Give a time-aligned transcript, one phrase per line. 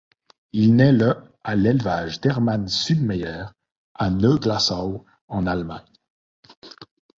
[0.51, 1.13] Il naît le
[1.43, 3.45] à l'élevage d'Hermann Suedmeier,
[3.93, 5.85] à Neu-Glasau en Allemagne.